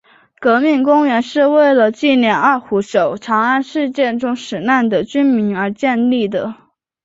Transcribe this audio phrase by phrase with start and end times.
[0.39, 6.55] 革命公园是为了纪念二虎守长安事件中死难的军民而建立的。